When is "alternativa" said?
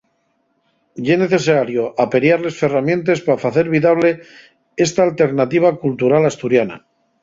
5.11-5.77